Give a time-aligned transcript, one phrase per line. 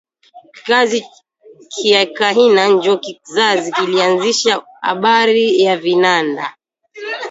[0.53, 0.99] Kizazi
[1.73, 4.53] kya kahina njo kizazi kilianzisha
[4.91, 6.45] abari ya vinanda